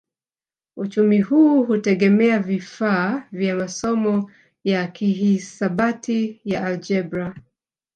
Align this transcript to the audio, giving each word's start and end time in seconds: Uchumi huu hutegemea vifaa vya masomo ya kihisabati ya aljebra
Uchumi 0.77 1.21
huu 1.21 1.63
hutegemea 1.63 2.39
vifaa 2.39 3.23
vya 3.31 3.55
masomo 3.55 4.31
ya 4.63 4.87
kihisabati 4.87 6.41
ya 6.43 6.65
aljebra 6.65 7.35